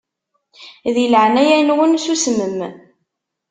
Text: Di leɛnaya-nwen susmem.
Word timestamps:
Di 0.93 1.05
leɛnaya-nwen 1.07 1.93
susmem. 2.03 2.57